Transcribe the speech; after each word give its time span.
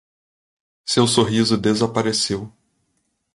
Seu 0.83 1.05
sorriso 1.05 1.55
desapareceu. 1.55 2.51